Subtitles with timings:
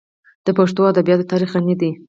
[0.45, 1.91] د پښتو ادبیاتو تاریخ غني دی.